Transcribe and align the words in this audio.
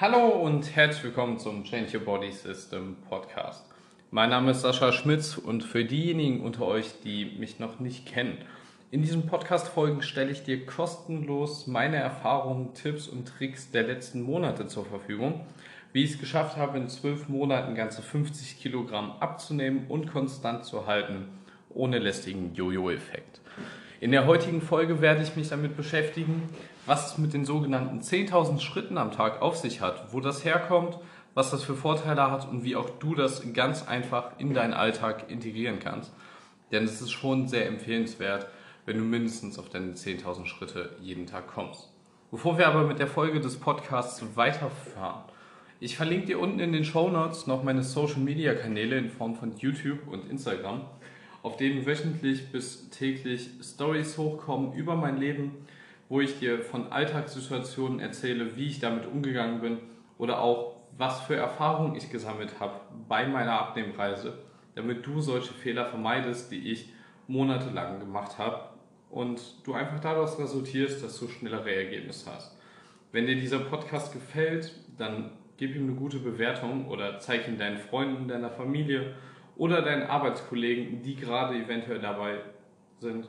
Hallo 0.00 0.28
und 0.28 0.76
herzlich 0.76 1.02
willkommen 1.02 1.40
zum 1.40 1.64
Change 1.64 1.98
Your 1.98 2.04
Body 2.04 2.30
System 2.30 2.94
Podcast. 3.08 3.64
Mein 4.12 4.30
Name 4.30 4.52
ist 4.52 4.60
Sascha 4.60 4.92
Schmitz 4.92 5.36
und 5.36 5.64
für 5.64 5.84
diejenigen 5.84 6.42
unter 6.42 6.66
euch, 6.66 7.00
die 7.02 7.24
mich 7.24 7.58
noch 7.58 7.80
nicht 7.80 8.06
kennen, 8.06 8.38
in 8.92 9.02
diesen 9.02 9.26
Podcast-Folgen 9.26 10.02
stelle 10.02 10.30
ich 10.30 10.44
dir 10.44 10.64
kostenlos 10.66 11.66
meine 11.66 11.96
Erfahrungen, 11.96 12.74
Tipps 12.74 13.08
und 13.08 13.26
Tricks 13.26 13.72
der 13.72 13.82
letzten 13.82 14.22
Monate 14.22 14.68
zur 14.68 14.86
Verfügung, 14.86 15.44
wie 15.92 16.04
ich 16.04 16.12
es 16.12 16.20
geschafft 16.20 16.56
habe, 16.56 16.78
in 16.78 16.88
zwölf 16.88 17.28
Monaten 17.28 17.74
ganze 17.74 18.00
50 18.00 18.60
Kilogramm 18.60 19.10
abzunehmen 19.18 19.86
und 19.88 20.12
konstant 20.12 20.64
zu 20.64 20.86
halten, 20.86 21.26
ohne 21.70 21.98
lästigen 21.98 22.54
Jojo-Effekt. 22.54 23.40
In 23.98 24.12
der 24.12 24.26
heutigen 24.26 24.62
Folge 24.62 25.00
werde 25.00 25.24
ich 25.24 25.34
mich 25.34 25.48
damit 25.48 25.76
beschäftigen, 25.76 26.48
was 26.88 27.12
es 27.12 27.18
mit 27.18 27.34
den 27.34 27.44
sogenannten 27.44 28.00
10.000 28.00 28.60
Schritten 28.60 28.96
am 28.96 29.12
Tag 29.12 29.42
auf 29.42 29.56
sich 29.56 29.82
hat, 29.82 30.12
wo 30.12 30.20
das 30.20 30.44
herkommt, 30.44 30.98
was 31.34 31.50
das 31.50 31.62
für 31.62 31.74
Vorteile 31.74 32.30
hat 32.30 32.48
und 32.48 32.64
wie 32.64 32.76
auch 32.76 32.88
du 32.88 33.14
das 33.14 33.42
ganz 33.52 33.86
einfach 33.86 34.32
in 34.38 34.54
deinen 34.54 34.72
Alltag 34.72 35.30
integrieren 35.30 35.80
kannst. 35.80 36.10
Denn 36.72 36.84
es 36.84 37.02
ist 37.02 37.10
schon 37.10 37.46
sehr 37.46 37.66
empfehlenswert, 37.66 38.46
wenn 38.86 38.96
du 38.96 39.04
mindestens 39.04 39.58
auf 39.58 39.68
deine 39.68 39.92
10.000 39.92 40.46
Schritte 40.46 40.96
jeden 41.02 41.26
Tag 41.26 41.48
kommst. 41.48 41.90
Bevor 42.30 42.56
wir 42.56 42.66
aber 42.66 42.86
mit 42.86 42.98
der 42.98 43.06
Folge 43.06 43.40
des 43.40 43.56
Podcasts 43.58 44.24
weiterfahren, 44.34 45.24
ich 45.80 45.94
verlinke 45.94 46.26
dir 46.26 46.40
unten 46.40 46.58
in 46.58 46.72
den 46.72 46.84
Show 46.84 47.10
Notes 47.10 47.46
noch 47.46 47.62
meine 47.62 47.82
Social 47.82 48.20
Media 48.20 48.54
Kanäle 48.54 48.96
in 48.96 49.10
Form 49.10 49.34
von 49.34 49.54
YouTube 49.58 50.08
und 50.08 50.28
Instagram, 50.30 50.86
auf 51.42 51.58
denen 51.58 51.84
wöchentlich 51.84 52.50
bis 52.50 52.88
täglich 52.88 53.50
Stories 53.62 54.16
hochkommen 54.16 54.72
über 54.72 54.96
mein 54.96 55.18
Leben, 55.18 55.66
wo 56.08 56.20
ich 56.20 56.38
dir 56.38 56.60
von 56.60 56.90
Alltagssituationen 56.90 58.00
erzähle, 58.00 58.56
wie 58.56 58.66
ich 58.66 58.80
damit 58.80 59.06
umgegangen 59.06 59.60
bin 59.60 59.78
oder 60.16 60.40
auch 60.40 60.76
was 60.96 61.20
für 61.20 61.36
Erfahrungen 61.36 61.94
ich 61.94 62.10
gesammelt 62.10 62.58
habe 62.58 62.80
bei 63.08 63.26
meiner 63.26 63.60
Abnehmreise, 63.60 64.38
damit 64.74 65.06
du 65.06 65.20
solche 65.20 65.52
Fehler 65.52 65.86
vermeidest, 65.86 66.50
die 66.50 66.72
ich 66.72 66.92
monatelang 67.28 68.00
gemacht 68.00 68.38
habe 68.38 68.70
und 69.10 69.40
du 69.64 69.74
einfach 69.74 70.00
daraus 70.00 70.38
resultierst, 70.38 71.02
dass 71.02 71.18
du 71.20 71.28
schnellere 71.28 71.74
Ergebnisse 71.74 72.30
hast. 72.34 72.56
Wenn 73.12 73.26
dir 73.26 73.36
dieser 73.36 73.60
Podcast 73.60 74.12
gefällt, 74.12 74.72
dann 74.98 75.30
gib 75.56 75.74
ihm 75.74 75.84
eine 75.84 75.94
gute 75.94 76.18
Bewertung 76.18 76.88
oder 76.88 77.18
zeig 77.20 77.48
ihn 77.48 77.58
deinen 77.58 77.78
Freunden, 77.78 78.28
deiner 78.28 78.50
Familie 78.50 79.14
oder 79.56 79.82
deinen 79.82 80.04
Arbeitskollegen, 80.04 81.02
die 81.02 81.16
gerade 81.16 81.56
eventuell 81.56 82.00
dabei 82.00 82.40
sind, 82.98 83.28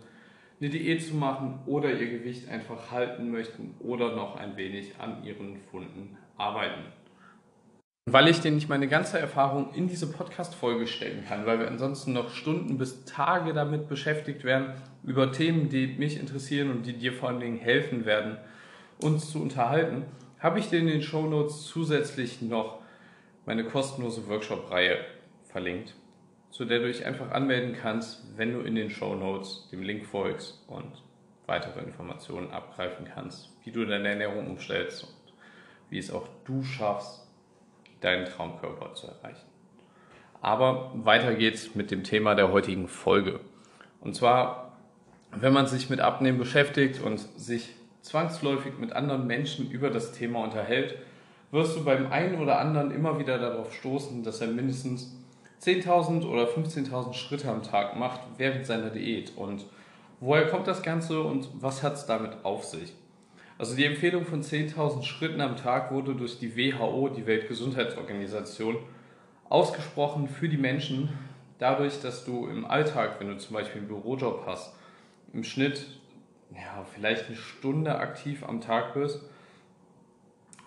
eine 0.59 0.69
Diät 0.69 1.01
zu 1.01 1.15
machen 1.15 1.59
oder 1.65 1.91
ihr 1.91 2.09
Gewicht 2.09 2.49
einfach 2.49 2.91
halten 2.91 3.31
möchten 3.31 3.75
oder 3.79 4.15
noch 4.15 4.35
ein 4.35 4.57
wenig 4.57 4.99
an 4.99 5.23
ihren 5.23 5.57
Funden 5.71 6.17
arbeiten. 6.37 6.83
Weil 8.11 8.27
ich 8.27 8.41
dir 8.41 8.51
nicht 8.51 8.69
meine 8.69 8.87
ganze 8.87 9.19
Erfahrung 9.19 9.73
in 9.73 9.87
diese 9.87 10.11
Podcast-Folge 10.11 10.87
stecken 10.87 11.23
kann, 11.25 11.45
weil 11.45 11.59
wir 11.59 11.67
ansonsten 11.67 12.11
noch 12.11 12.31
Stunden 12.31 12.77
bis 12.77 13.05
Tage 13.05 13.53
damit 13.53 13.87
beschäftigt 13.87 14.43
werden, 14.43 14.73
über 15.03 15.31
Themen, 15.31 15.69
die 15.69 15.87
mich 15.87 16.19
interessieren 16.19 16.71
und 16.71 16.85
die 16.85 16.93
dir 16.93 17.13
vor 17.13 17.29
allen 17.29 17.39
Dingen 17.39 17.59
helfen 17.59 18.05
werden, 18.05 18.37
uns 19.01 19.29
zu 19.31 19.41
unterhalten, 19.41 20.05
habe 20.39 20.59
ich 20.59 20.69
dir 20.69 20.79
in 20.79 20.87
den 20.87 21.03
Show 21.03 21.27
Notes 21.27 21.65
zusätzlich 21.65 22.41
noch 22.41 22.79
meine 23.45 23.63
kostenlose 23.63 24.27
Workshop-Reihe 24.27 24.97
verlinkt 25.47 25.93
zu 26.49 26.65
der 26.65 26.79
du 26.79 26.87
dich 26.87 27.05
einfach 27.05 27.31
anmelden 27.31 27.75
kannst, 27.79 28.23
wenn 28.37 28.53
du 28.53 28.61
in 28.61 28.75
den 28.75 28.89
Show 28.89 29.15
Notes 29.15 29.67
dem 29.71 29.83
Link 29.83 30.05
folgst 30.05 30.63
und 30.67 31.03
weitere 31.45 31.81
Informationen 31.81 32.51
abgreifen 32.51 33.07
kannst, 33.13 33.49
wie 33.63 33.71
du 33.71 33.85
deine 33.85 34.09
Ernährung 34.09 34.47
umstellst 34.47 35.03
und 35.03 35.33
wie 35.89 35.97
es 35.97 36.11
auch 36.11 36.27
du 36.45 36.63
schaffst, 36.63 37.27
deinen 38.01 38.25
Traumkörper 38.25 38.93
zu 38.93 39.07
erreichen. 39.07 39.47
Aber 40.41 40.91
weiter 40.93 41.35
geht's 41.35 41.75
mit 41.75 41.91
dem 41.91 42.03
Thema 42.03 42.35
der 42.35 42.51
heutigen 42.51 42.87
Folge. 42.87 43.41
Und 43.99 44.15
zwar, 44.15 44.77
wenn 45.31 45.53
man 45.53 45.67
sich 45.67 45.89
mit 45.89 45.99
Abnehmen 45.99 46.37
beschäftigt 46.37 47.01
und 47.01 47.19
sich 47.19 47.75
zwangsläufig 48.01 48.77
mit 48.79 48.93
anderen 48.93 49.27
Menschen 49.27 49.69
über 49.69 49.89
das 49.89 50.13
Thema 50.13 50.43
unterhält, 50.43 50.97
wirst 51.51 51.75
du 51.75 51.83
beim 51.83 52.11
einen 52.11 52.39
oder 52.39 52.59
anderen 52.59 52.91
immer 52.91 53.19
wieder 53.19 53.37
darauf 53.37 53.73
stoßen, 53.73 54.23
dass 54.23 54.39
er 54.39 54.47
mindestens 54.47 55.18
10.000 55.61 56.25
oder 56.25 56.47
15.000 56.47 57.13
Schritte 57.13 57.49
am 57.49 57.63
Tag 57.63 57.97
macht 57.97 58.21
während 58.37 58.65
seiner 58.65 58.89
Diät. 58.89 59.33
Und 59.35 59.65
woher 60.19 60.47
kommt 60.47 60.67
das 60.67 60.83
Ganze 60.83 61.21
und 61.21 61.49
was 61.53 61.83
hat 61.83 61.95
es 61.95 62.05
damit 62.05 62.43
auf 62.43 62.63
sich? 62.63 62.93
Also 63.57 63.75
die 63.75 63.83
Empfehlung 63.83 64.25
von 64.25 64.41
10.000 64.41 65.03
Schritten 65.03 65.41
am 65.41 65.57
Tag 65.57 65.91
wurde 65.91 66.15
durch 66.15 66.39
die 66.39 66.55
WHO, 66.55 67.09
die 67.09 67.25
Weltgesundheitsorganisation, 67.25 68.77
ausgesprochen 69.49 70.29
für 70.29 70.47
die 70.47 70.57
Menschen, 70.57 71.09
dadurch, 71.57 72.01
dass 72.01 72.23
du 72.23 72.47
im 72.47 72.65
Alltag, 72.65 73.19
wenn 73.19 73.27
du 73.27 73.37
zum 73.37 73.55
Beispiel 73.55 73.81
einen 73.81 73.89
Bürojob 73.89 74.43
hast, 74.45 74.73
im 75.33 75.43
Schnitt 75.43 75.87
ja, 76.51 76.85
vielleicht 76.93 77.27
eine 77.27 77.35
Stunde 77.35 77.97
aktiv 77.97 78.43
am 78.47 78.61
Tag 78.61 78.93
bist, 78.93 79.21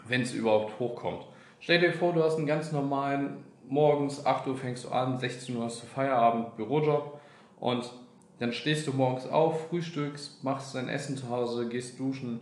wenn 0.07 0.21
es 0.21 0.35
überhaupt 0.35 0.79
hochkommt. 0.79 1.27
Stell 1.61 1.81
dir 1.81 1.93
vor, 1.93 2.13
du 2.13 2.23
hast 2.23 2.37
einen 2.37 2.47
ganz 2.47 2.73
normalen 2.73 3.45
morgens 3.73 4.27
8 4.27 4.49
Uhr 4.49 4.57
fängst 4.57 4.85
du 4.85 4.91
an, 4.91 5.19
16 5.19 5.57
Uhr 5.57 5.65
hast 5.65 5.83
du 5.83 5.87
Feierabend, 5.87 6.57
Bürojob 6.57 7.19
und 7.59 7.91
dann 8.39 8.53
stehst 8.53 8.87
du 8.87 8.93
morgens 8.93 9.27
auf, 9.27 9.69
frühstückst, 9.69 10.45
machst 10.45 10.75
dein 10.75 10.91
Essen 10.91 11.17
zu 11.17 11.31
Hause, 11.31 11.71
gehst 11.71 11.99
duschen 11.99 12.41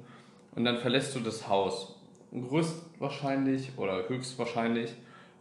und 0.56 0.64
dann 0.64 0.78
verlässt 0.78 1.14
du 1.14 1.20
das 1.20 1.46
Haus. 1.46 2.00
Größtwahrscheinlich 2.32 3.78
oder 3.78 4.08
höchstwahrscheinlich 4.08 4.92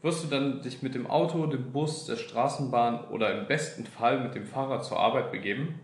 wirst 0.04 0.24
du 0.24 0.28
dann 0.28 0.62
dich 0.62 0.84
mit 0.84 0.94
dem 0.94 1.08
Auto, 1.08 1.48
dem 1.48 1.72
Bus, 1.72 2.06
der 2.06 2.18
Straßenbahn 2.18 3.06
oder 3.06 3.40
im 3.40 3.48
besten 3.48 3.88
Fall 3.88 4.20
mit 4.20 4.36
dem 4.36 4.46
Fahrrad 4.46 4.86
zur 4.86 5.00
Arbeit 5.00 5.32
begeben. 5.32 5.80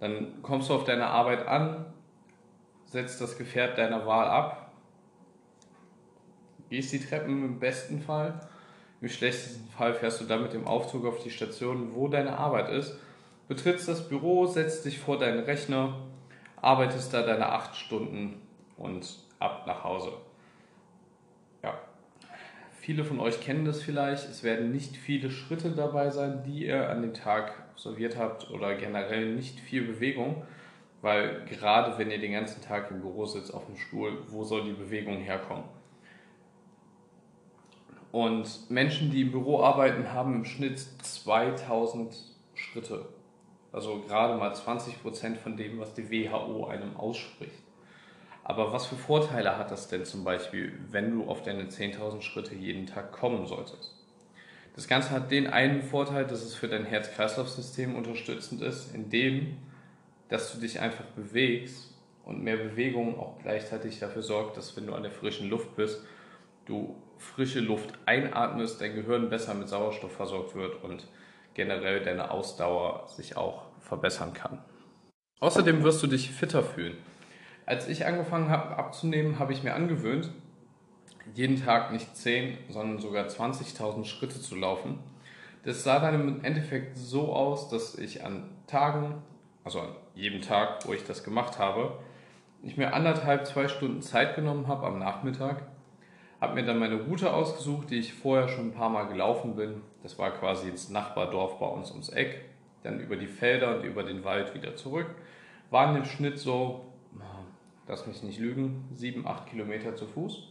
Dann 0.00 0.42
kommst 0.42 0.68
du 0.68 0.74
auf 0.74 0.84
deine 0.84 1.06
Arbeit 1.06 1.48
an, 1.48 1.86
setzt 2.84 3.22
das 3.22 3.38
Gefährt 3.38 3.78
deiner 3.78 4.04
Wahl 4.06 4.28
ab, 4.28 4.70
gehst 6.68 6.92
die 6.92 7.00
Treppen 7.00 7.42
im 7.42 7.58
besten 7.58 8.02
Fall 8.02 8.49
im 9.00 9.08
schlechtesten 9.08 9.68
Fall 9.70 9.94
fährst 9.94 10.20
du 10.20 10.24
dann 10.24 10.42
mit 10.42 10.52
dem 10.52 10.66
Aufzug 10.66 11.06
auf 11.06 11.22
die 11.22 11.30
Station, 11.30 11.94
wo 11.94 12.08
deine 12.08 12.36
Arbeit 12.36 12.68
ist, 12.70 12.98
betrittst 13.48 13.88
das 13.88 14.08
Büro, 14.08 14.46
setzt 14.46 14.84
dich 14.84 14.98
vor 14.98 15.18
deinen 15.18 15.40
Rechner, 15.40 15.96
arbeitest 16.56 17.12
da 17.14 17.22
deine 17.22 17.48
acht 17.48 17.76
Stunden 17.76 18.40
und 18.76 19.16
ab 19.38 19.64
nach 19.66 19.84
Hause. 19.84 20.12
Ja, 21.62 21.78
viele 22.78 23.04
von 23.04 23.20
euch 23.20 23.40
kennen 23.40 23.64
das 23.64 23.82
vielleicht. 23.82 24.28
Es 24.28 24.42
werden 24.42 24.70
nicht 24.70 24.96
viele 24.96 25.30
Schritte 25.30 25.70
dabei 25.70 26.10
sein, 26.10 26.42
die 26.44 26.66
ihr 26.66 26.90
an 26.90 27.02
dem 27.02 27.14
Tag 27.14 27.54
absolviert 27.72 28.18
habt 28.18 28.50
oder 28.50 28.74
generell 28.74 29.34
nicht 29.34 29.58
viel 29.58 29.82
Bewegung, 29.86 30.42
weil 31.00 31.46
gerade 31.46 31.96
wenn 31.96 32.10
ihr 32.10 32.20
den 32.20 32.32
ganzen 32.32 32.62
Tag 32.62 32.90
im 32.90 33.00
Büro 33.00 33.24
sitzt 33.24 33.54
auf 33.54 33.64
dem 33.64 33.76
Stuhl, 33.76 34.18
wo 34.28 34.44
soll 34.44 34.64
die 34.64 34.72
Bewegung 34.72 35.16
herkommen? 35.16 35.64
Und 38.12 38.70
Menschen, 38.70 39.10
die 39.10 39.22
im 39.22 39.30
Büro 39.30 39.62
arbeiten, 39.62 40.12
haben 40.12 40.34
im 40.34 40.44
Schnitt 40.44 40.80
2000 41.02 42.14
Schritte. 42.54 43.06
Also 43.72 44.00
gerade 44.00 44.36
mal 44.36 44.54
20 44.54 45.00
Prozent 45.00 45.38
von 45.38 45.56
dem, 45.56 45.78
was 45.78 45.94
die 45.94 46.10
WHO 46.10 46.66
einem 46.66 46.96
ausspricht. 46.96 47.62
Aber 48.42 48.72
was 48.72 48.86
für 48.86 48.96
Vorteile 48.96 49.56
hat 49.56 49.70
das 49.70 49.86
denn 49.86 50.04
zum 50.04 50.24
Beispiel, 50.24 50.72
wenn 50.90 51.12
du 51.12 51.30
auf 51.30 51.42
deine 51.42 51.64
10.000 51.64 52.20
Schritte 52.22 52.54
jeden 52.56 52.86
Tag 52.86 53.12
kommen 53.12 53.46
solltest? 53.46 53.94
Das 54.74 54.88
Ganze 54.88 55.10
hat 55.10 55.30
den 55.30 55.46
einen 55.46 55.82
Vorteil, 55.82 56.26
dass 56.26 56.42
es 56.42 56.54
für 56.54 56.68
dein 56.68 56.84
Herz-Kreislauf-System 56.84 57.94
unterstützend 57.94 58.62
ist, 58.62 58.94
indem, 58.94 59.56
dass 60.28 60.52
du 60.52 60.60
dich 60.60 60.80
einfach 60.80 61.04
bewegst 61.16 61.94
und 62.24 62.42
mehr 62.42 62.56
Bewegung 62.56 63.18
auch 63.18 63.38
gleichzeitig 63.42 63.98
dafür 64.00 64.22
sorgt, 64.22 64.56
dass 64.56 64.76
wenn 64.76 64.86
du 64.86 64.94
an 64.94 65.02
der 65.02 65.12
frischen 65.12 65.48
Luft 65.48 65.76
bist, 65.76 66.04
du 66.66 66.96
frische 67.20 67.60
Luft 67.60 67.92
einatmest, 68.06 68.80
dein 68.80 68.94
Gehirn 68.94 69.28
besser 69.28 69.54
mit 69.54 69.68
Sauerstoff 69.68 70.12
versorgt 70.12 70.54
wird 70.54 70.82
und 70.82 71.06
generell 71.54 72.02
deine 72.02 72.30
Ausdauer 72.30 73.06
sich 73.08 73.36
auch 73.36 73.66
verbessern 73.80 74.32
kann. 74.32 74.58
Außerdem 75.40 75.84
wirst 75.84 76.02
du 76.02 76.06
dich 76.06 76.30
fitter 76.30 76.62
fühlen. 76.62 76.96
Als 77.66 77.88
ich 77.88 78.06
angefangen 78.06 78.48
habe 78.48 78.76
abzunehmen, 78.76 79.38
habe 79.38 79.52
ich 79.52 79.62
mir 79.62 79.74
angewöhnt, 79.74 80.30
jeden 81.34 81.62
Tag 81.62 81.92
nicht 81.92 82.16
10, 82.16 82.56
sondern 82.70 82.98
sogar 82.98 83.26
20.000 83.26 84.04
Schritte 84.06 84.40
zu 84.40 84.56
laufen. 84.56 84.98
Das 85.64 85.84
sah 85.84 85.98
dann 85.98 86.14
im 86.14 86.44
Endeffekt 86.44 86.96
so 86.96 87.32
aus, 87.32 87.68
dass 87.68 87.96
ich 87.96 88.24
an 88.24 88.50
Tagen, 88.66 89.22
also 89.62 89.80
an 89.80 89.94
jedem 90.14 90.40
Tag, 90.40 90.86
wo 90.86 90.94
ich 90.94 91.04
das 91.04 91.22
gemacht 91.22 91.58
habe, 91.58 91.98
ich 92.62 92.76
mir 92.76 92.94
anderthalb, 92.94 93.46
zwei 93.46 93.68
Stunden 93.68 94.00
Zeit 94.00 94.36
genommen 94.36 94.68
habe 94.68 94.86
am 94.86 94.98
Nachmittag 94.98 95.62
habe 96.40 96.54
mir 96.54 96.64
dann 96.64 96.78
meine 96.78 97.02
Route 97.02 97.32
ausgesucht, 97.32 97.90
die 97.90 97.98
ich 97.98 98.14
vorher 98.14 98.48
schon 98.48 98.68
ein 98.68 98.74
paar 98.74 98.88
Mal 98.88 99.04
gelaufen 99.04 99.56
bin. 99.56 99.82
Das 100.02 100.18
war 100.18 100.30
quasi 100.30 100.68
ins 100.68 100.88
Nachbardorf 100.88 101.58
bei 101.58 101.66
uns 101.66 101.90
ums 101.90 102.08
Eck, 102.08 102.44
dann 102.82 102.98
über 102.98 103.16
die 103.16 103.26
Felder 103.26 103.76
und 103.76 103.84
über 103.84 104.02
den 104.02 104.24
Wald 104.24 104.54
wieder 104.54 104.74
zurück. 104.74 105.14
Waren 105.70 105.96
im 105.96 106.04
Schnitt 106.04 106.38
so, 106.38 106.86
lass 107.86 108.06
mich 108.06 108.22
nicht 108.22 108.38
lügen, 108.38 108.88
sieben, 108.94 109.26
acht 109.26 109.46
Kilometer 109.48 109.94
zu 109.96 110.06
Fuß. 110.06 110.48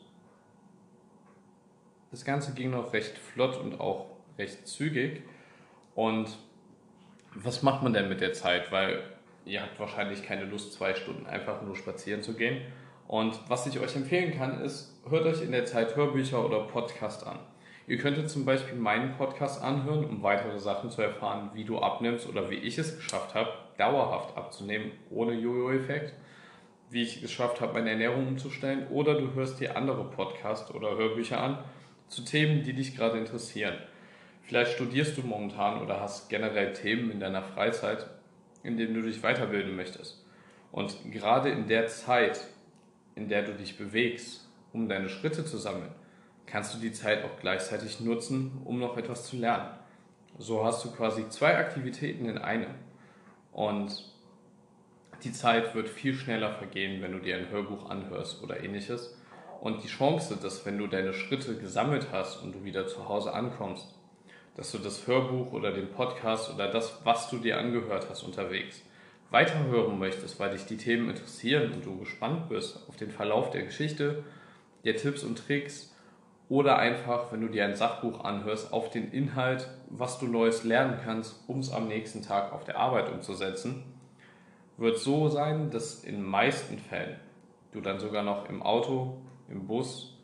Das 2.12 2.26
Ganze 2.26 2.54
ging 2.54 2.72
noch 2.72 2.94
recht 2.94 3.18
flott 3.18 3.60
und 3.60 3.80
auch 3.80 4.08
recht 4.38 4.68
zügig. 4.68 5.24
Und 5.96 6.38
was 7.36 7.64
macht 7.64 7.84
man 7.84 7.94
denn 7.94 8.10
mit 8.10 8.22
der 8.22 8.34
Zeit? 8.34 8.72
Weil 8.72 9.04
ihr 9.46 9.62
habt 9.62 9.80
wahrscheinlich 9.80 10.24
keine 10.24 10.46
Lust, 10.46 10.74
zwei 10.74 10.94
Stunden 10.94 11.26
einfach 11.26 11.62
nur 11.62 11.76
spazieren 11.76 12.22
zu 12.22 12.34
gehen. 12.34 12.62
Und 13.08 13.40
was 13.48 13.66
ich 13.66 13.80
euch 13.80 13.96
empfehlen 13.96 14.38
kann, 14.38 14.62
ist, 14.62 14.99
hört 15.10 15.26
euch 15.26 15.42
in 15.42 15.52
der 15.52 15.66
Zeit 15.66 15.96
Hörbücher 15.96 16.46
oder 16.46 16.60
Podcast 16.62 17.26
an. 17.26 17.40
Ihr 17.88 17.98
könntet 17.98 18.30
zum 18.30 18.46
Beispiel 18.46 18.78
meinen 18.78 19.18
Podcast 19.18 19.64
anhören, 19.64 20.06
um 20.06 20.22
weitere 20.22 20.60
Sachen 20.60 20.92
zu 20.92 21.02
erfahren, 21.02 21.50
wie 21.54 21.64
du 21.64 21.80
abnimmst 21.80 22.28
oder 22.30 22.50
wie 22.52 22.56
ich 22.58 22.78
es 22.78 22.98
geschafft 22.98 23.34
habe, 23.34 23.50
dauerhaft 23.78 24.38
abzunehmen, 24.38 24.92
ohne 25.10 25.34
Jojo-Effekt. 25.34 26.14
Wie 26.92 27.02
ich 27.02 27.16
es 27.16 27.22
geschafft 27.22 27.62
habe, 27.62 27.74
meine 27.74 27.90
Ernährung 27.90 28.28
umzustellen. 28.28 28.88
Oder 28.90 29.16
du 29.16 29.34
hörst 29.34 29.60
dir 29.60 29.76
andere 29.76 30.04
Podcasts 30.04 30.74
oder 30.74 30.96
Hörbücher 30.96 31.42
an 31.42 31.58
zu 32.08 32.24
Themen, 32.24 32.64
die 32.64 32.74
dich 32.74 32.96
gerade 32.96 33.18
interessieren. 33.18 33.76
Vielleicht 34.44 34.74
studierst 34.74 35.18
du 35.18 35.22
momentan 35.22 35.82
oder 35.82 36.00
hast 36.00 36.30
generell 36.30 36.74
Themen 36.74 37.10
in 37.10 37.20
deiner 37.20 37.42
Freizeit, 37.42 38.08
in 38.64 38.78
denen 38.78 38.94
du 38.94 39.02
dich 39.02 39.24
weiterbilden 39.24 39.76
möchtest. 39.76 40.24
Und 40.72 41.12
gerade 41.12 41.50
in 41.50 41.68
der 41.68 41.88
Zeit, 41.88 42.46
in 43.16 43.30
der 43.30 43.44
du 43.44 43.54
dich 43.54 43.78
bewegst, 43.78 44.49
um 44.74 44.88
deine 44.88 45.10
Schritte 45.10 45.46
zu 45.46 45.58
sammeln, 45.58 45.92
kannst 46.46 46.74
du 46.74 46.80
die 46.80 46.92
Zeit 46.92 47.24
auch 47.24 47.40
gleichzeitig 47.40 48.00
nutzen, 48.00 48.62
um 48.66 48.80
noch 48.80 48.98
etwas 48.98 49.26
zu 49.26 49.38
lernen. 49.38 49.70
So 50.38 50.64
hast 50.66 50.84
du 50.86 50.92
quasi 50.92 51.28
zwei 51.30 51.58
Aktivitäten 51.58 52.26
in 52.26 52.38
einem. 52.38 52.74
Und 53.52 54.14
die 55.24 55.34
Zeit 55.34 55.76
wird 55.76 55.90
viel 55.90 56.14
schneller 56.14 56.54
vergehen, 56.54 57.02
wenn 57.02 57.12
du 57.12 57.20
dir 57.20 57.38
ein 57.38 57.50
Hörbuch 57.50 57.90
anhörst 57.90 58.42
oder 58.42 58.64
ähnliches. 58.64 59.18
Und 59.60 59.84
die 59.84 59.90
Chance, 59.90 60.38
dass 60.42 60.66
wenn 60.66 60.78
du 60.78 60.88
deine 60.88 61.14
Schritte 61.14 61.58
gesammelt 61.58 62.08
hast 62.12 62.42
und 62.42 62.56
du 62.56 62.64
wieder 62.64 62.88
zu 62.88 63.10
Hause 63.10 63.34
ankommst, 63.34 63.94
dass 64.56 64.72
du 64.72 64.78
das 64.78 65.08
Hörbuch 65.08 65.52
oder 65.52 65.72
den 65.72 65.92
Podcast 65.92 66.54
oder 66.54 66.70
das, 66.70 67.02
was 67.04 67.30
du 67.30 67.38
dir 67.38 67.58
angehört 67.58 68.08
hast 68.10 68.24
unterwegs, 68.24 68.82
weiterhören 69.32 70.00
möchtest, 70.00 70.40
weil 70.40 70.52
dich 70.52 70.66
die 70.66 70.78
Themen 70.78 71.10
interessieren 71.10 71.74
und 71.74 71.86
du 71.86 71.98
gespannt 72.00 72.50
bist 72.50 72.80
auf 72.88 72.96
den 72.96 73.12
Verlauf 73.12 73.52
der 73.52 73.64
Geschichte, 73.64 74.24
der 74.84 74.96
Tipps 74.96 75.24
und 75.24 75.38
Tricks 75.38 75.94
oder 76.50 76.80
einfach, 76.80 77.32
wenn 77.32 77.42
du 77.42 77.48
dir 77.48 77.66
ein 77.66 77.76
Sachbuch 77.76 78.24
anhörst, 78.24 78.74
auf 78.74 78.90
den 78.90 79.12
Inhalt, 79.12 79.70
was 79.90 80.20
du 80.20 80.28
Neues 80.28 80.64
lernen 80.64 81.00
kannst, 81.04 81.44
um 81.48 81.60
es 81.60 81.72
am 81.72 81.88
nächsten 81.88 82.24
Tag 82.24 82.52
auf 82.52 82.64
der 82.64 82.78
Arbeit 82.78 83.12
umzusetzen, 83.12 83.84
wird 84.78 84.98
so 84.98 85.28
sein, 85.28 85.70
dass 85.70 86.04
in 86.04 86.24
meisten 86.24 86.80
Fällen 86.80 87.18
du 87.72 87.82
dann 87.82 88.00
sogar 88.00 88.24
noch 88.24 88.50
im 88.50 88.64
Auto, 88.64 89.18
im 89.48 89.68
Bus 89.68 90.18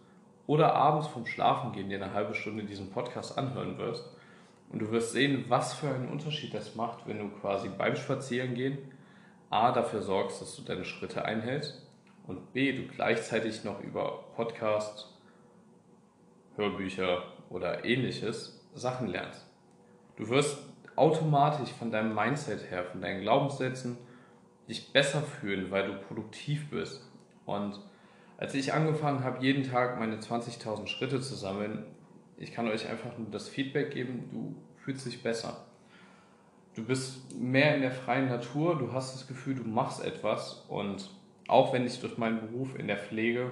oder 0.47 0.73
abends 0.73 1.07
vom 1.07 1.25
Schlafengehen 1.25 1.89
dir 1.89 2.03
eine 2.03 2.13
halbe 2.13 2.33
Stunde 2.33 2.63
diesen 2.63 2.89
Podcast 2.91 3.37
anhören 3.37 3.77
wirst. 3.77 4.09
Und 4.71 4.79
du 4.79 4.91
wirst 4.91 5.11
sehen, 5.11 5.45
was 5.47 5.73
für 5.73 5.89
einen 5.89 6.09
Unterschied 6.09 6.53
das 6.53 6.75
macht, 6.75 7.07
wenn 7.07 7.19
du 7.19 7.29
quasi 7.29 7.69
beim 7.69 7.95
Spazierengehen 7.95 8.79
A 9.51 9.71
dafür 9.71 10.01
sorgst, 10.01 10.41
dass 10.41 10.55
du 10.55 10.63
deine 10.63 10.85
Schritte 10.85 11.23
einhältst 11.23 11.84
und 12.27 12.53
B 12.53 12.73
du 12.73 12.87
gleichzeitig 12.87 13.63
noch 13.63 13.81
über 13.81 14.25
Podcast, 14.35 15.13
Hörbücher 16.55 17.23
oder 17.49 17.85
ähnliches 17.85 18.65
Sachen 18.73 19.07
lernst. 19.07 19.45
Du 20.15 20.29
wirst 20.29 20.57
automatisch 20.95 21.71
von 21.71 21.91
deinem 21.91 22.15
Mindset 22.15 22.71
her, 22.71 22.85
von 22.85 23.01
deinen 23.01 23.21
Glaubenssätzen 23.21 23.97
dich 24.67 24.93
besser 24.93 25.21
fühlen, 25.21 25.69
weil 25.71 25.87
du 25.87 25.99
produktiv 25.99 26.69
bist. 26.69 27.01
Und 27.45 27.79
als 28.37 28.53
ich 28.53 28.73
angefangen 28.73 29.23
habe, 29.23 29.43
jeden 29.43 29.63
Tag 29.63 29.99
meine 29.99 30.17
20.000 30.17 30.87
Schritte 30.87 31.21
zu 31.21 31.35
sammeln, 31.35 31.85
ich 32.37 32.51
kann 32.51 32.67
euch 32.67 32.89
einfach 32.89 33.17
nur 33.17 33.29
das 33.29 33.47
Feedback 33.47 33.91
geben, 33.91 34.29
du 34.31 34.55
fühlst 34.81 35.05
dich 35.05 35.21
besser. 35.21 35.65
Du 36.75 36.83
bist 36.83 37.33
mehr 37.33 37.75
in 37.75 37.81
der 37.81 37.91
freien 37.91 38.27
Natur, 38.27 38.77
du 38.77 38.91
hast 38.91 39.15
das 39.15 39.27
Gefühl, 39.27 39.55
du 39.55 39.63
machst 39.63 40.03
etwas 40.03 40.65
und 40.67 41.09
auch 41.47 41.73
wenn 41.73 41.85
ich 41.85 41.99
durch 41.99 42.17
meinen 42.17 42.39
Beruf 42.39 42.77
in 42.77 42.87
der 42.87 42.97
Pflege 42.97 43.51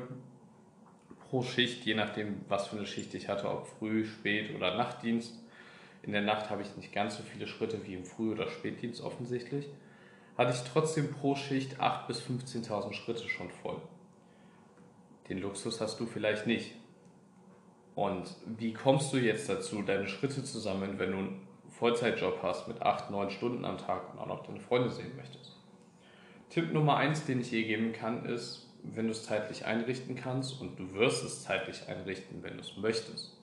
pro 1.30 1.44
Schicht, 1.44 1.86
je 1.86 1.95
nachdem, 1.95 2.42
was 2.48 2.68
für 2.68 2.78
eine 2.78 2.86
Schicht 2.86 3.13
ich 3.13 3.28
hatte, 3.28 3.50
ob 3.50 3.68
Früh, 3.68 4.06
Spät 4.06 4.56
oder 4.56 4.75
Nachtdienst, 4.75 5.40
in 6.04 6.12
der 6.12 6.22
Nacht 6.22 6.50
habe 6.50 6.62
ich 6.62 6.75
nicht 6.75 6.92
ganz 6.92 7.18
so 7.18 7.24
viele 7.24 7.48
Schritte 7.48 7.86
wie 7.86 7.95
im 7.95 8.06
Früh- 8.06 8.31
oder 8.31 8.50
Spätdienst 8.50 9.01
offensichtlich, 9.01 9.68
hatte 10.38 10.51
ich 10.51 10.69
trotzdem 10.69 11.12
pro 11.12 11.36
Schicht 11.36 11.80
8.000 11.80 12.07
bis 12.07 12.22
15.000 12.22 12.94
Schritte 12.94 13.30
schon 13.30 13.50
voll. 13.50 13.81
Den 15.30 15.39
Luxus 15.39 15.80
hast 15.80 16.00
du 16.00 16.06
vielleicht 16.06 16.48
nicht. 16.48 16.75
Und 17.96 18.36
wie 18.46 18.74
kommst 18.74 19.13
du 19.13 19.18
jetzt 19.18 19.48
dazu, 19.48 19.81
deine 19.84 20.07
Schritte 20.07 20.44
zu 20.44 20.60
sammeln, 20.60 21.00
wenn 21.00 21.12
du 21.12 21.18
einen 21.18 21.48
Vollzeitjob 21.69 22.39
hast 22.42 22.68
mit 22.68 22.81
8, 22.81 23.12
9 23.12 23.30
Stunden 23.30 23.63
am 23.66 23.78
Tag 23.78 24.12
und 24.12 24.19
auch 24.19 24.28
noch 24.28 24.46
deine 24.46 24.60
Freunde 24.60 24.89
sehen 24.89 25.16
möchtest? 25.16 25.53
Tipp 26.54 26.72
Nummer 26.72 26.98
1, 26.98 27.26
den 27.26 27.42
ich 27.42 27.50
dir 27.50 27.66
geben 27.66 27.94
kann, 27.94 28.26
ist, 28.28 28.72
wenn 28.84 29.06
du 29.06 29.12
es 29.12 29.24
zeitlich 29.24 29.66
einrichten 29.66 30.14
kannst 30.16 30.62
und 30.62 30.78
du 30.78 30.94
wirst 30.94 31.24
es 31.24 31.42
zeitlich 31.42 31.88
einrichten, 31.88 32.44
wenn 32.44 32.58
du 32.58 32.60
es 32.60 32.78
möchtest, 32.78 33.42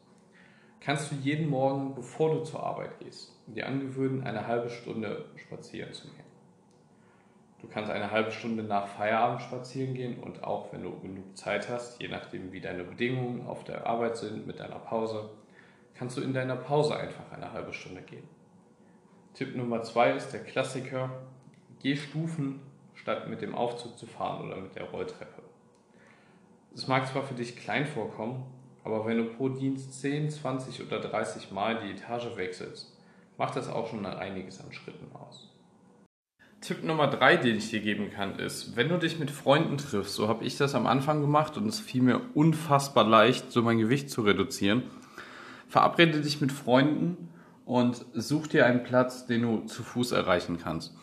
kannst 0.78 1.10
du 1.10 1.16
jeden 1.16 1.50
Morgen, 1.50 1.96
bevor 1.96 2.32
du 2.32 2.44
zur 2.44 2.62
Arbeit 2.62 3.00
gehst, 3.00 3.36
dir 3.48 3.66
angewöhnen, 3.66 4.22
eine 4.22 4.46
halbe 4.46 4.70
Stunde 4.70 5.24
spazieren 5.34 5.92
zu 5.92 6.06
gehen. 6.06 6.22
Du 7.60 7.66
kannst 7.66 7.90
eine 7.90 8.12
halbe 8.12 8.30
Stunde 8.30 8.62
nach 8.62 8.86
Feierabend 8.86 9.42
spazieren 9.42 9.94
gehen 9.94 10.20
und 10.20 10.44
auch 10.44 10.72
wenn 10.72 10.84
du 10.84 10.96
genug 11.00 11.36
Zeit 11.36 11.68
hast, 11.68 12.00
je 12.00 12.06
nachdem 12.06 12.52
wie 12.52 12.60
deine 12.60 12.84
Bedingungen 12.84 13.44
auf 13.44 13.64
der 13.64 13.88
Arbeit 13.88 14.18
sind 14.18 14.46
mit 14.46 14.60
deiner 14.60 14.78
Pause, 14.78 15.30
kannst 15.94 16.16
du 16.16 16.20
in 16.20 16.32
deiner 16.32 16.54
Pause 16.54 16.94
einfach 16.94 17.32
eine 17.32 17.52
halbe 17.52 17.72
Stunde 17.72 18.02
gehen. 18.02 18.28
Tipp 19.34 19.56
Nummer 19.56 19.82
zwei 19.82 20.12
ist 20.12 20.30
der 20.32 20.44
Klassiker, 20.44 21.10
geh 21.80 21.96
Stufen, 21.96 22.69
statt 23.00 23.28
mit 23.28 23.40
dem 23.40 23.54
Aufzug 23.54 23.98
zu 23.98 24.06
fahren 24.06 24.46
oder 24.46 24.56
mit 24.56 24.74
der 24.74 24.84
Rolltreppe. 24.84 25.42
Es 26.74 26.86
mag 26.86 27.08
zwar 27.08 27.22
für 27.22 27.34
dich 27.34 27.56
klein 27.56 27.86
vorkommen, 27.86 28.44
aber 28.84 29.06
wenn 29.06 29.18
du 29.18 29.24
pro 29.24 29.48
Dienst 29.48 30.00
10, 30.00 30.30
20 30.30 30.86
oder 30.86 31.00
30 31.00 31.50
Mal 31.50 31.80
die 31.80 31.90
Etage 31.90 32.36
wechselst, 32.36 32.96
macht 33.38 33.56
das 33.56 33.68
auch 33.68 33.88
schon 33.88 34.04
einiges 34.06 34.60
an 34.60 34.72
Schritten 34.72 35.10
aus. 35.14 35.48
Tipp 36.60 36.84
Nummer 36.84 37.06
drei, 37.06 37.38
den 37.38 37.56
ich 37.56 37.70
dir 37.70 37.80
geben 37.80 38.10
kann, 38.10 38.38
ist, 38.38 38.76
wenn 38.76 38.90
du 38.90 38.98
dich 38.98 39.18
mit 39.18 39.30
Freunden 39.30 39.78
triffst, 39.78 40.14
so 40.14 40.28
habe 40.28 40.44
ich 40.44 40.58
das 40.58 40.74
am 40.74 40.86
Anfang 40.86 41.22
gemacht 41.22 41.56
und 41.56 41.66
es 41.66 41.80
fiel 41.80 42.02
mir 42.02 42.20
unfassbar 42.34 43.04
leicht, 43.04 43.50
so 43.50 43.62
mein 43.62 43.78
Gewicht 43.78 44.10
zu 44.10 44.20
reduzieren. 44.20 44.82
Verabrede 45.68 46.20
dich 46.20 46.42
mit 46.42 46.52
Freunden 46.52 47.30
und 47.64 48.04
such 48.12 48.48
dir 48.48 48.66
einen 48.66 48.82
Platz, 48.82 49.24
den 49.24 49.42
du 49.42 49.60
zu 49.60 49.82
Fuß 49.82 50.12
erreichen 50.12 50.58
kannst. 50.62 50.94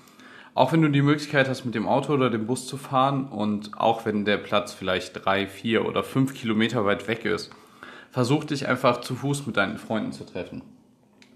Auch 0.57 0.71
wenn 0.71 0.81
du 0.81 0.89
die 0.89 1.03
Möglichkeit 1.03 1.47
hast, 1.47 1.65
mit 1.65 1.75
dem 1.75 1.87
Auto 1.87 2.11
oder 2.13 2.31
dem 2.31 2.47
Bus 2.47 2.65
zu 2.65 2.77
fahren 2.77 3.27
und 3.27 3.79
auch 3.79 4.07
wenn 4.07 4.25
der 4.25 4.37
Platz 4.37 4.73
vielleicht 4.73 5.23
drei, 5.23 5.45
vier 5.45 5.85
oder 5.85 6.01
fünf 6.01 6.33
Kilometer 6.33 6.83
weit 6.83 7.07
weg 7.07 7.25
ist, 7.25 7.51
versuch 8.09 8.43
dich 8.43 8.67
einfach 8.67 9.01
zu 9.01 9.13
Fuß 9.13 9.45
mit 9.45 9.55
deinen 9.55 9.77
Freunden 9.77 10.13
zu 10.13 10.23
treffen. 10.23 10.63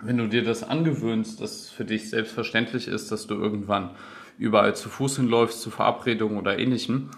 Wenn 0.02 0.18
du 0.18 0.26
dir 0.26 0.44
das 0.44 0.64
angewöhnst, 0.64 1.40
dass 1.40 1.52
es 1.52 1.70
für 1.70 1.86
dich 1.86 2.10
selbstverständlich 2.10 2.88
ist, 2.88 3.12
dass 3.12 3.28
du 3.28 3.36
irgendwann 3.36 3.92
überall 4.40 4.76
zu 4.76 4.90
Fuß 4.90 5.18
hinläufst, 5.18 5.62
zu 5.62 5.70
Verabredungen 5.70 6.40
oder 6.40 6.58
ähnlichem, 6.58 7.12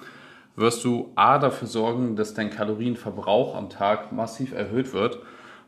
wirst 0.57 0.83
du 0.83 1.13
A 1.15 1.39
dafür 1.39 1.69
sorgen, 1.69 2.17
dass 2.17 2.33
dein 2.33 2.49
Kalorienverbrauch 2.49 3.55
am 3.55 3.69
Tag 3.69 4.11
massiv 4.11 4.51
erhöht 4.51 4.91
wird, 4.91 5.19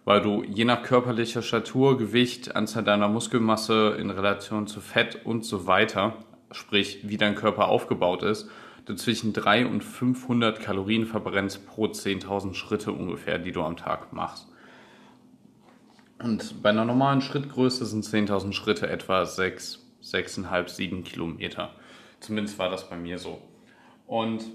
weil 0.06 0.22
du 0.22 0.44
je 0.44 0.66
nach 0.66 0.84
körperlicher 0.84 1.42
Statur, 1.42 1.98
Gewicht, 1.98 2.56
Anzahl 2.56 2.84
deiner 2.84 3.08
Muskelmasse 3.08 3.98
in 4.00 4.12
Relation 4.12 4.68
zu 4.68 4.80
Fett 4.80 5.26
und 5.26 5.44
so 5.44 5.66
weiter, 5.66 6.14
sprich 6.52 7.00
wie 7.04 7.18
dein 7.18 7.36
Körper 7.36 7.68
aufgebaut 7.68 8.22
ist, 8.22 8.50
du 8.86 8.94
zwischen 8.94 9.34
3 9.34 9.66
und 9.66 9.84
500 9.84 10.60
Kalorien 10.60 11.08
verbrennst 11.08 11.68
pro 11.68 11.86
10.000 11.86 12.54
Schritte 12.54 12.92
ungefähr, 12.92 13.40
die 13.40 13.52
du 13.52 13.64
am 13.64 13.78
Tag 13.78 14.14
machst. 14.14 14.48
Und 16.22 16.62
bei 16.62 16.70
einer 16.70 16.86
normalen 16.86 17.22
Schrittgröße 17.22 17.86
sind 17.86 18.06
10.000 18.06 18.54
Schritte 18.54 18.88
etwa 18.88 19.26
6, 19.26 19.86
6,5, 20.04 20.70
7 20.70 21.04
Kilometer. 21.04 21.72
Zumindest 22.20 22.58
war 22.60 22.70
das 22.70 22.90
bei 22.90 22.96
mir 22.96 23.18
so. 23.18 23.42
Und 24.08 24.46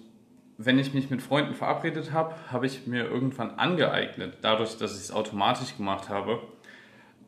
wenn 0.62 0.78
ich 0.78 0.92
mich 0.92 1.08
mit 1.08 1.22
Freunden 1.22 1.54
verabredet 1.54 2.12
habe, 2.12 2.34
habe 2.52 2.66
ich 2.66 2.86
mir 2.86 3.06
irgendwann 3.06 3.52
angeeignet, 3.52 4.38
dadurch, 4.42 4.76
dass 4.76 4.92
ich 4.92 5.00
es 5.00 5.10
automatisch 5.10 5.74
gemacht 5.78 6.10
habe. 6.10 6.38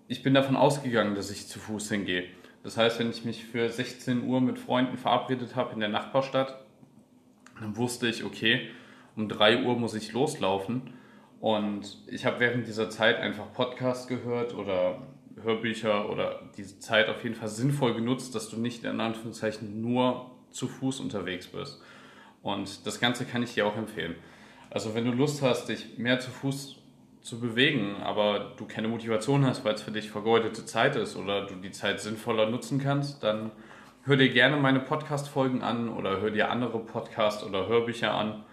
Ich 0.06 0.22
bin 0.22 0.34
davon 0.34 0.54
ausgegangen, 0.54 1.14
dass 1.14 1.30
ich 1.30 1.48
zu 1.48 1.58
Fuß 1.58 1.88
hingehe. 1.88 2.24
Das 2.62 2.76
heißt, 2.76 2.98
wenn 2.98 3.08
ich 3.08 3.24
mich 3.24 3.46
für 3.46 3.70
16 3.70 4.24
Uhr 4.24 4.42
mit 4.42 4.58
Freunden 4.58 4.98
verabredet 4.98 5.56
habe 5.56 5.72
in 5.72 5.80
der 5.80 5.88
Nachbarstadt, 5.88 6.62
dann 7.58 7.74
wusste 7.78 8.06
ich, 8.06 8.22
okay, 8.22 8.68
um 9.16 9.30
3 9.30 9.64
Uhr 9.64 9.78
muss 9.78 9.94
ich 9.94 10.12
loslaufen 10.12 10.92
und 11.40 12.02
ich 12.08 12.26
habe 12.26 12.38
während 12.38 12.66
dieser 12.66 12.90
Zeit 12.90 13.16
einfach 13.16 13.50
Podcasts 13.54 14.08
gehört 14.08 14.52
oder 14.52 15.06
Hörbücher 15.42 16.10
oder 16.10 16.50
diese 16.58 16.80
Zeit 16.80 17.08
auf 17.08 17.24
jeden 17.24 17.34
Fall 17.34 17.48
sinnvoll 17.48 17.94
genutzt, 17.94 18.34
dass 18.34 18.50
du 18.50 18.60
nicht 18.60 18.84
in 18.84 19.00
Anführungszeichen 19.00 19.80
nur 19.80 20.32
zu 20.50 20.68
Fuß 20.68 21.00
unterwegs 21.00 21.46
bist. 21.46 21.80
Und 22.42 22.86
das 22.86 23.00
Ganze 23.00 23.24
kann 23.24 23.42
ich 23.42 23.54
dir 23.54 23.66
auch 23.66 23.76
empfehlen. 23.76 24.16
Also 24.70 24.94
wenn 24.94 25.04
du 25.04 25.12
Lust 25.12 25.42
hast, 25.42 25.68
dich 25.68 25.98
mehr 25.98 26.18
zu 26.18 26.30
Fuß 26.30 26.76
zu 27.20 27.38
bewegen, 27.38 27.96
aber 28.02 28.52
du 28.56 28.66
keine 28.66 28.88
Motivation 28.88 29.46
hast, 29.46 29.64
weil 29.64 29.74
es 29.74 29.82
für 29.82 29.92
dich 29.92 30.10
vergeudete 30.10 30.64
Zeit 30.66 30.96
ist 30.96 31.16
oder 31.16 31.46
du 31.46 31.54
die 31.54 31.70
Zeit 31.70 32.00
sinnvoller 32.00 32.50
nutzen 32.50 32.80
kannst, 32.80 33.22
dann 33.22 33.52
hör 34.04 34.16
dir 34.16 34.28
gerne 34.28 34.56
meine 34.56 34.80
Podcast-Folgen 34.80 35.62
an 35.62 35.88
oder 35.88 36.20
hör 36.20 36.30
dir 36.30 36.50
andere 36.50 36.80
Podcasts 36.80 37.44
oder 37.44 37.68
Hörbücher 37.68 38.12
an, 38.12 38.44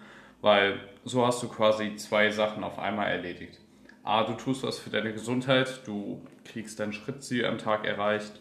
weil 0.41 0.79
so 1.03 1.25
hast 1.25 1.41
du 1.41 1.47
quasi 1.47 1.95
zwei 1.95 2.29
Sachen 2.29 2.63
auf 2.63 2.77
einmal 2.77 3.07
erledigt. 3.07 3.59
A, 4.03 4.23
du 4.23 4.33
tust 4.33 4.63
was 4.63 4.77
für 4.77 4.91
deine 4.91 5.13
Gesundheit, 5.13 5.81
du 5.85 6.21
kriegst 6.45 6.79
dein 6.79 6.93
Schrittziel 6.93 7.45
am 7.45 7.57
Tag 7.57 7.85
erreicht 7.85 8.39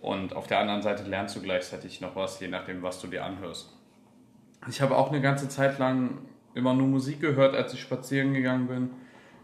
und 0.00 0.34
auf 0.34 0.46
der 0.46 0.60
anderen 0.60 0.82
Seite 0.82 1.02
lernst 1.02 1.36
du 1.36 1.42
gleichzeitig 1.42 2.00
noch 2.00 2.16
was, 2.16 2.40
je 2.40 2.48
nachdem, 2.48 2.82
was 2.82 3.00
du 3.00 3.08
dir 3.08 3.24
anhörst. 3.24 3.76
Ich 4.68 4.80
habe 4.80 4.96
auch 4.96 5.10
eine 5.10 5.20
ganze 5.20 5.48
Zeit 5.48 5.78
lang 5.78 6.18
immer 6.54 6.74
nur 6.74 6.86
Musik 6.86 7.20
gehört, 7.20 7.54
als 7.56 7.74
ich 7.74 7.80
spazieren 7.80 8.32
gegangen 8.32 8.68
bin. 8.68 8.90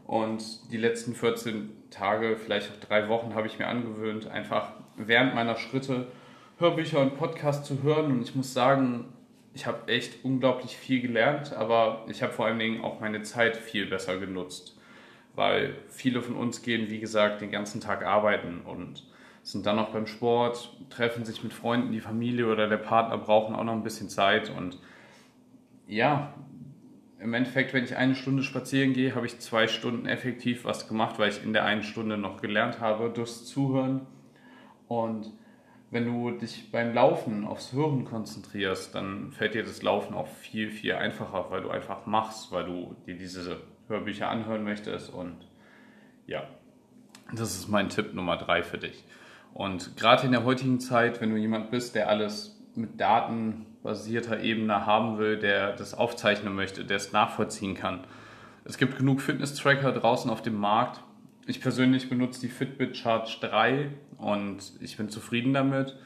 Und 0.07 0.71
die 0.71 0.77
letzten 0.77 1.15
14 1.15 1.71
Tage, 1.91 2.37
vielleicht 2.37 2.71
auch 2.71 2.87
drei 2.87 3.09
Wochen, 3.09 3.35
habe 3.35 3.47
ich 3.47 3.59
mir 3.59 3.67
angewöhnt, 3.67 4.29
einfach 4.29 4.73
während 4.97 5.35
meiner 5.35 5.57
Schritte 5.57 6.07
Hörbücher 6.59 7.01
und 7.01 7.17
Podcasts 7.17 7.67
zu 7.67 7.83
hören. 7.83 8.13
Und 8.13 8.23
ich 8.23 8.35
muss 8.35 8.55
sagen, 8.55 9.07
ich 9.55 9.67
habe 9.67 9.93
echt 9.93 10.25
unglaublich 10.25 10.77
viel 10.77 11.01
gelernt, 11.01 11.53
aber 11.53 12.05
ich 12.09 12.23
habe 12.23 12.33
vor 12.33 12.47
allen 12.47 12.59
Dingen 12.59 12.85
auch 12.85 13.01
meine 13.01 13.23
Zeit 13.23 13.57
viel 13.57 13.87
besser 13.87 14.19
genutzt. 14.19 14.79
Weil 15.35 15.75
viele 15.89 16.23
von 16.23 16.37
uns 16.37 16.63
gehen, 16.63 16.91
wie 16.91 17.01
gesagt, 17.01 17.41
den 17.41 17.51
ganzen 17.51 17.81
Tag 17.81 18.05
arbeiten 18.05 18.61
und 18.65 19.05
sind 19.43 19.67
dann 19.67 19.77
noch 19.77 19.91
beim 19.91 20.07
Sport, 20.07 20.77
treffen 20.91 21.25
sich 21.25 21.43
mit 21.43 21.53
Freunden, 21.53 21.93
die 21.93 22.01
Familie 22.01 22.47
oder 22.47 22.69
der 22.69 22.77
Partner 22.77 23.19
brauchen 23.19 23.55
auch 23.55 23.65
noch 23.65 23.73
ein 23.73 23.83
bisschen 23.83 24.09
Zeit. 24.09 24.51
Und 24.51 24.79
ja, 25.88 26.35
im 27.18 27.35
Endeffekt, 27.35 27.75
wenn 27.75 27.83
ich 27.83 27.97
eine 27.97 28.14
Stunde 28.14 28.42
spazieren 28.42 28.92
gehe, 28.92 29.14
habe 29.14 29.26
ich 29.26 29.40
zwei 29.40 29.66
Stunden 29.66 30.07
effektiv 30.07 30.64
was 30.64 30.87
gemacht, 30.87 31.18
weil 31.18 31.30
ich 31.30 31.42
in 31.42 31.52
der 31.52 31.64
einen 31.64 31.83
Stunde 31.83 32.16
noch 32.16 32.40
gelernt 32.40 32.80
habe 32.80 33.11
durchs 33.11 33.45
Zuhören. 33.45 34.02
Und 34.87 35.33
wenn 35.90 36.04
du 36.04 36.30
dich 36.30 36.71
beim 36.71 36.95
Laufen 36.95 37.45
aufs 37.45 37.73
Hören 37.73 38.04
konzentrierst, 38.04 38.95
dann 38.95 39.33
fällt 39.33 39.54
dir 39.54 39.64
das 39.64 39.83
Laufen 39.83 40.14
auch 40.14 40.28
viel, 40.28 40.71
viel 40.71 40.92
einfacher, 40.92 41.47
weil 41.50 41.62
du 41.62 41.71
einfach 41.71 42.07
machst, 42.07 42.52
weil 42.52 42.64
du 42.64 42.95
dir 43.07 43.16
diese 43.16 43.62
Hörbücher 43.88 44.28
anhören 44.28 44.62
möchtest. 44.62 45.11
Und 45.12 45.37
ja, 46.26 46.47
das 47.33 47.57
ist 47.57 47.68
mein 47.68 47.88
Tipp 47.88 48.14
Nummer 48.14 48.37
drei 48.37 48.62
für 48.62 48.78
dich. 48.78 49.02
Und 49.54 49.97
gerade 49.97 50.26
in 50.26 50.33
der 50.33 50.45
heutigen 50.45 50.78
Zeit, 50.78 51.21
wenn 51.21 51.30
du 51.30 51.37
jemand 51.37 51.71
bist, 51.71 51.95
der 51.95 52.09
alles 52.09 52.62
mit 52.75 53.00
datenbasierter 53.79 54.41
Ebene 54.41 54.87
haben 54.87 55.19
will, 55.19 55.39
der 55.39 55.73
das 55.73 55.95
aufzeichnen 55.95 56.55
möchte, 56.55 56.85
der 56.85 56.97
es 56.97 57.13
nachvollziehen 57.13 57.75
kann. 57.75 58.01
Es 58.65 58.77
gibt 58.77 58.99
genug 58.99 59.21
Fitness-Tracker 59.21 59.93
draußen 59.93 60.31
auf 60.31 60.43
dem 60.43 60.57
Markt. 60.57 61.01
Ich 61.47 61.61
persönlich 61.61 62.11
benutze 62.11 62.41
die 62.41 62.49
Fitbit 62.49 62.97
Charge 62.97 63.39
3 63.41 63.91
und 64.19 64.59
ich 64.81 64.97
bin 64.97 65.09
zufrieden 65.09 65.55
damit. 65.55 65.97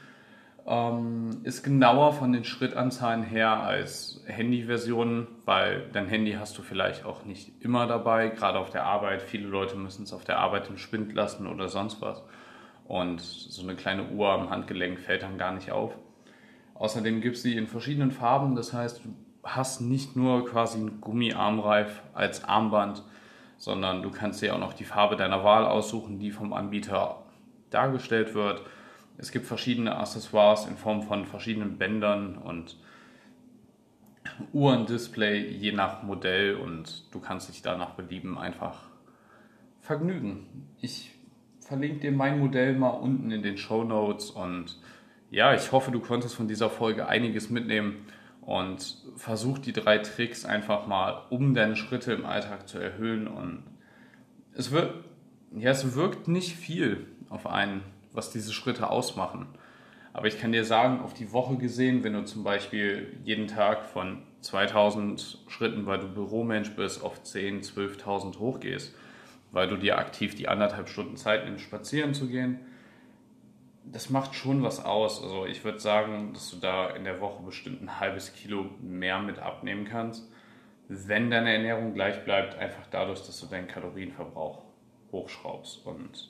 Ähm, 0.65 1.41
ist 1.43 1.63
genauer 1.63 2.13
von 2.13 2.31
den 2.31 2.45
Schrittanzahlen 2.45 3.23
her 3.23 3.49
als 3.49 4.23
Handy-Versionen, 4.27 5.27
weil 5.43 5.89
dein 5.91 6.07
Handy 6.07 6.33
hast 6.33 6.57
du 6.57 6.61
vielleicht 6.61 7.03
auch 7.03 7.25
nicht 7.25 7.61
immer 7.61 7.85
dabei, 7.85 8.29
gerade 8.29 8.59
auf 8.59 8.69
der 8.69 8.85
Arbeit. 8.85 9.21
Viele 9.21 9.47
Leute 9.47 9.75
müssen 9.75 10.03
es 10.03 10.13
auf 10.13 10.23
der 10.23 10.39
Arbeit 10.39 10.69
im 10.69 10.77
Spind 10.77 11.13
lassen 11.13 11.47
oder 11.47 11.67
sonst 11.67 12.01
was. 12.01 12.23
Und 12.85 13.19
so 13.19 13.61
eine 13.61 13.75
kleine 13.75 14.07
Uhr 14.09 14.29
am 14.29 14.49
Handgelenk 14.49 15.01
fällt 15.01 15.23
dann 15.23 15.37
gar 15.37 15.51
nicht 15.51 15.71
auf. 15.71 15.97
Außerdem 16.75 17.21
gibt 17.21 17.37
es 17.37 17.43
sie 17.43 17.55
in 17.55 17.67
verschiedenen 17.67 18.11
Farben, 18.11 18.55
das 18.55 18.73
heißt, 18.73 19.05
du 19.05 19.15
hast 19.43 19.81
nicht 19.81 20.15
nur 20.15 20.45
quasi 20.45 20.79
einen 20.79 21.01
Gummiarmreif 21.01 22.01
als 22.13 22.43
Armband, 22.43 23.03
sondern 23.57 24.01
du 24.01 24.09
kannst 24.09 24.41
dir 24.41 24.55
auch 24.55 24.59
noch 24.59 24.73
die 24.73 24.85
Farbe 24.85 25.15
deiner 25.15 25.43
Wahl 25.43 25.65
aussuchen, 25.65 26.19
die 26.19 26.31
vom 26.31 26.53
Anbieter 26.53 27.23
dargestellt 27.69 28.33
wird. 28.33 28.61
Es 29.17 29.31
gibt 29.31 29.45
verschiedene 29.45 29.95
Accessoires 29.95 30.65
in 30.65 30.77
Form 30.77 31.03
von 31.03 31.25
verschiedenen 31.25 31.77
Bändern 31.77 32.37
und 32.37 32.77
Uhrendisplay 34.51 35.47
je 35.49 35.71
nach 35.71 36.03
Modell 36.03 36.55
und 36.55 37.13
du 37.13 37.19
kannst 37.19 37.49
dich 37.49 37.61
danach 37.61 37.91
belieben 37.91 38.37
einfach 38.37 38.79
vergnügen. 39.81 40.67
Ich 40.81 41.11
verlinke 41.59 41.99
dir 41.99 42.11
mein 42.11 42.39
Modell 42.39 42.73
mal 42.73 42.89
unten 42.89 43.31
in 43.31 43.43
den 43.43 43.57
Show 43.57 43.83
Notes 43.83 44.31
und 44.31 44.79
ja, 45.33 45.55
ich 45.55 45.71
hoffe, 45.71 45.89
du 45.89 45.99
konntest 45.99 46.35
von 46.35 46.47
dieser 46.47 46.69
Folge 46.69 47.07
einiges 47.07 47.49
mitnehmen 47.49 48.05
und 48.41 48.97
versuch 49.15 49.57
die 49.57 49.73
drei 49.73 49.97
Tricks 49.97 50.45
einfach 50.45 50.85
mal, 50.85 51.23
um 51.31 51.55
deine 51.55 51.75
Schritte 51.75 52.13
im 52.13 52.23
Alltag 52.23 52.67
zu 52.69 52.77
erhöhen. 52.77 53.27
Und 53.27 53.63
es 54.53 54.69
wird, 54.69 54.93
ja, 55.57 55.71
es 55.71 55.95
wirkt 55.95 56.27
nicht 56.27 56.55
viel 56.55 57.07
auf 57.29 57.47
einen, 57.47 57.81
was 58.11 58.29
diese 58.29 58.53
Schritte 58.53 58.91
ausmachen. 58.91 59.47
Aber 60.13 60.27
ich 60.27 60.39
kann 60.39 60.51
dir 60.51 60.65
sagen, 60.65 60.99
auf 60.99 61.15
die 61.15 61.31
Woche 61.31 61.57
gesehen, 61.57 62.03
wenn 62.03 62.13
du 62.13 62.23
zum 62.25 62.43
Beispiel 62.43 63.17
jeden 63.23 63.47
Tag 63.47 63.85
von 63.85 64.21
2000 64.41 65.39
Schritten, 65.47 65.87
weil 65.87 65.97
du 65.97 66.07
Büromensch 66.07 66.75
bist, 66.75 67.03
auf 67.03 67.23
10.000, 67.23 67.73
12.000 67.73 68.37
hochgehst, 68.37 68.93
weil 69.51 69.67
du 69.67 69.77
dir 69.77 69.97
aktiv 69.97 70.35
die 70.35 70.47
anderthalb 70.47 70.89
Stunden 70.89 71.17
Zeit 71.17 71.45
nimmst, 71.45 71.63
spazieren 71.63 72.13
zu 72.13 72.27
gehen, 72.27 72.59
das 73.85 74.09
macht 74.09 74.35
schon 74.35 74.63
was 74.63 74.83
aus. 74.83 75.21
Also 75.21 75.45
ich 75.45 75.63
würde 75.63 75.79
sagen, 75.79 76.31
dass 76.33 76.49
du 76.49 76.57
da 76.57 76.89
in 76.91 77.03
der 77.03 77.19
Woche 77.19 77.43
bestimmt 77.43 77.81
ein 77.81 77.99
halbes 77.99 78.33
Kilo 78.33 78.65
mehr 78.81 79.19
mit 79.19 79.39
abnehmen 79.39 79.85
kannst, 79.85 80.31
wenn 80.87 81.29
deine 81.29 81.53
Ernährung 81.53 81.93
gleich 81.93 82.23
bleibt, 82.23 82.55
einfach 82.55 82.85
dadurch, 82.91 83.19
dass 83.25 83.39
du 83.39 83.47
deinen 83.47 83.67
Kalorienverbrauch 83.67 84.63
hochschraubst. 85.11 85.85
Und 85.85 86.29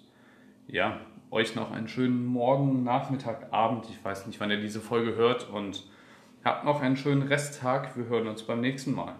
ja, 0.67 1.00
euch 1.31 1.55
noch 1.55 1.72
einen 1.72 1.88
schönen 1.88 2.25
Morgen, 2.25 2.83
Nachmittag, 2.83 3.51
Abend. 3.51 3.89
Ich 3.89 4.03
weiß 4.03 4.27
nicht, 4.27 4.39
wann 4.39 4.51
ihr 4.51 4.62
diese 4.62 4.81
Folge 4.81 5.15
hört 5.15 5.50
und 5.50 5.83
habt 6.43 6.65
noch 6.65 6.81
einen 6.81 6.98
schönen 6.98 7.24
Resttag. 7.24 7.98
Wir 7.98 8.05
hören 8.05 8.27
uns 8.27 8.43
beim 8.43 8.62
nächsten 8.62 8.93
Mal. 8.93 9.15